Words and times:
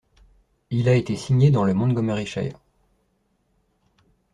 Il 0.71 0.89
a 0.89 0.95
été 0.95 1.15
signé 1.15 1.49
le 1.49 1.53
dans 1.53 1.63
le 1.63 1.75
Montgomeryshire. 1.75 2.57